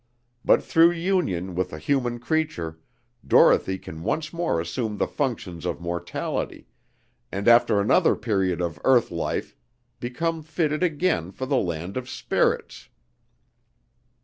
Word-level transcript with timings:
But 0.43 0.63
through 0.63 0.93
union 0.93 1.53
with 1.53 1.71
a 1.71 1.77
human 1.77 2.17
creature, 2.17 2.79
Dorothy 3.23 3.77
can 3.77 4.01
once 4.01 4.33
more 4.33 4.59
assume 4.59 4.97
the 4.97 5.05
functions 5.05 5.63
of 5.63 5.79
mortality, 5.79 6.65
and 7.31 7.47
after 7.47 7.79
another 7.79 8.15
period 8.15 8.61
of 8.61 8.79
earth 8.83 9.11
life, 9.11 9.55
become 9.99 10.41
fitted 10.41 10.81
again 10.81 11.31
for 11.31 11.45
the 11.45 11.55
land 11.57 11.97
of 11.97 12.09
spirits." 12.09 12.89